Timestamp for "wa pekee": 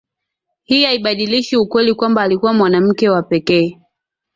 3.09-3.77